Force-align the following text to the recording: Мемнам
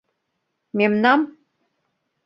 Мемнам 0.77 1.21